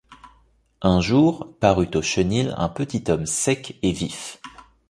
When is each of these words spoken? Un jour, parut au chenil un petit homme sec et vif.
Un 0.81 0.99
jour, 0.99 1.53
parut 1.59 1.91
au 1.93 2.01
chenil 2.01 2.55
un 2.57 2.69
petit 2.69 3.03
homme 3.11 3.27
sec 3.27 3.77
et 3.83 3.91
vif. 3.91 4.41